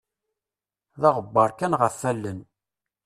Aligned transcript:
D 1.01 1.01
aɣebbaṛ 1.09 1.49
kan 1.59 1.77
ɣef 1.81 1.97
allen. 2.11 2.39